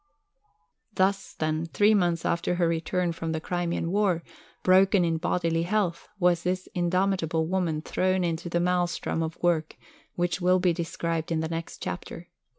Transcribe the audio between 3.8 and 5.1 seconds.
War, broken